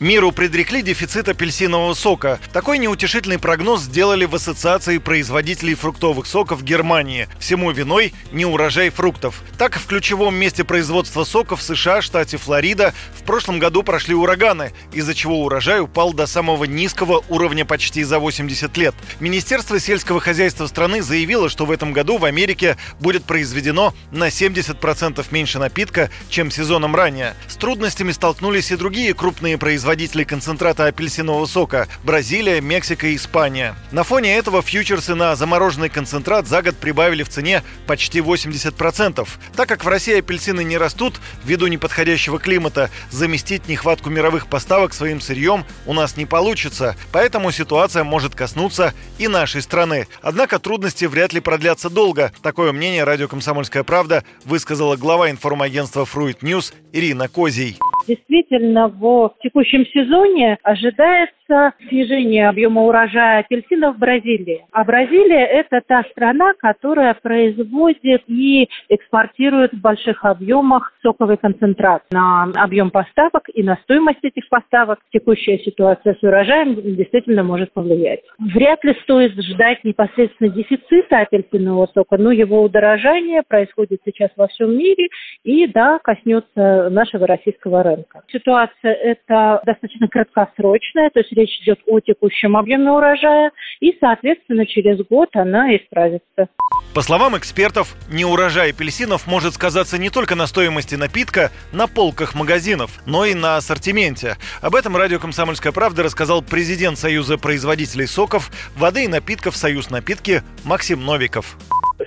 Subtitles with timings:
[0.00, 2.40] Миру предрекли дефицит апельсинового сока.
[2.54, 7.28] Такой неутешительный прогноз сделали в Ассоциации производителей фруктовых соков Германии.
[7.38, 9.42] Всему виной неурожай фруктов.
[9.58, 15.14] Так, в ключевом месте производства соков США, штате Флорида, в прошлом году прошли ураганы, из-за
[15.14, 18.94] чего урожай упал до самого низкого уровня почти за 80 лет.
[19.20, 25.26] Министерство сельского хозяйства страны заявило, что в этом году в Америке будет произведено на 70%
[25.30, 27.34] меньше напитка, чем сезоном ранее.
[27.48, 33.74] С трудностями столкнулись и другие крупные производители производителей концентрата апельсинового сока– Бразилия, Мексика и Испания.
[33.90, 39.26] На фоне этого фьючерсы на замороженный концентрат за год прибавили в цене почти 80%.
[39.56, 45.20] Так как в России апельсины не растут ввиду неподходящего климата, заместить нехватку мировых поставок своим
[45.20, 50.06] сырьем у нас не получится, поэтому ситуация может коснуться и нашей страны.
[50.22, 52.32] Однако трудности вряд ли продлятся долго.
[52.42, 57.76] Такое мнение радио «Комсомольская правда» высказала глава информагентства «FruitNews» Ирина Козий.
[58.06, 64.64] Действительно, в текущем сезоне ожидается снижение объема урожая апельсинов в Бразилии.
[64.72, 72.02] А Бразилия– это та страна, которая производит и экспортирует в больших объемах соковый концентрат.
[72.12, 78.20] На объем поставок и на стоимость этих поставок текущая ситуация с урожаем действительно может повлиять.
[78.38, 84.76] Вряд ли стоит ждать непосредственно дефицита апельсинового сока, но его удорожание происходит сейчас во всем
[84.76, 85.08] мире
[85.44, 88.22] и, да, коснется нашего российского рынка рынка.
[88.30, 94.98] Ситуация это достаточно краткосрочная, то есть речь идет о текущем объеме урожая, и, соответственно, через
[95.06, 96.48] год она исправится.
[96.94, 103.00] По словам экспертов, неурожай апельсинов может сказаться не только на стоимости напитка на полках магазинов,
[103.06, 104.36] но и на ассортименте.
[104.60, 110.42] Об этом радио «Комсомольская правда» рассказал президент Союза производителей соков, воды и напитков «Союз напитки»
[110.64, 111.56] Максим Новиков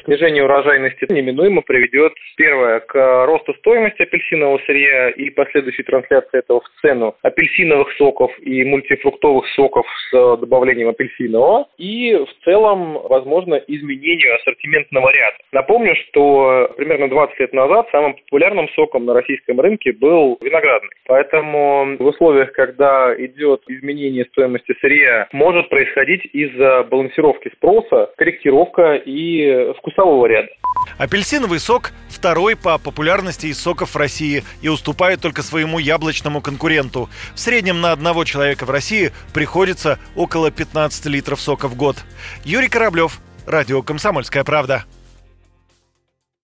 [0.05, 6.81] снижение урожайности неминуемо приведет, первое, к росту стоимости апельсинового сырья и последующей трансляции этого в
[6.81, 15.11] цену апельсиновых соков и мультифруктовых соков с добавлением апельсинового, и в целом, возможно, изменению ассортиментного
[15.11, 15.37] ряда.
[15.51, 20.89] Напомню, что примерно 20 лет назад самым популярным соком на российском рынке был виноградный.
[21.05, 29.73] Поэтому в условиях, когда идет изменение стоимости сырья, может происходить из-за балансировки спроса корректировка и
[29.93, 30.49] вкусового ряда.
[30.97, 37.09] Апельсиновый сок– второй по популярности из соков в России и уступает только своему яблочному конкуренту.
[37.33, 41.97] В среднем на одного человека в России приходится около 15 литров сока в год.
[42.43, 44.85] Юрий Кораблев, Радио «Комсомольская правда».